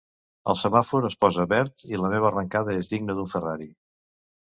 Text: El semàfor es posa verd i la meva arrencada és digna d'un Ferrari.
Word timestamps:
El 0.53 0.55
semàfor 0.61 1.05
es 1.09 1.17
posa 1.27 1.45
verd 1.53 1.87
i 1.91 2.01
la 2.01 2.11
meva 2.17 2.29
arrencada 2.33 2.77
és 2.83 2.93
digna 2.97 3.19
d'un 3.21 3.33
Ferrari. 3.39 3.73